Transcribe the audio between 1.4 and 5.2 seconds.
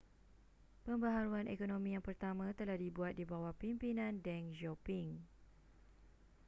ekonomi yang pertama telah dibuat di bawah pimpinan deng xiaoping